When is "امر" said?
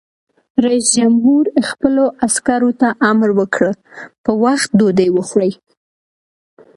3.09-3.29